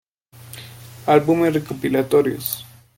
Álbumes 1.05 1.53
recopilatorios 1.53 2.65